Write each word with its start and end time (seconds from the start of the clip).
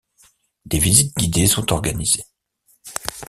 Des 0.65 0.79
visites 0.79 1.15
guidées 1.15 1.45
sont 1.45 1.71
organisées. 1.71 2.25